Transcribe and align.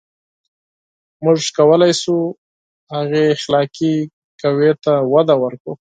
•موږ 1.23 1.39
کولای 1.57 1.93
شو، 2.01 2.17
هغې 2.93 3.23
اخلاقي 3.35 3.95
قوې 4.41 4.71
ته 4.83 4.93
وده 5.13 5.35
ورکړو. 5.43 5.73